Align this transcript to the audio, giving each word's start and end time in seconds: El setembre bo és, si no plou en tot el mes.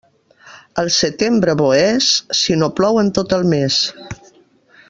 El 0.83 0.89
setembre 0.95 1.55
bo 1.59 1.67
és, 1.81 2.09
si 2.41 2.59
no 2.63 2.73
plou 2.81 3.01
en 3.05 3.15
tot 3.19 3.37
el 3.41 3.49
mes. 3.55 3.81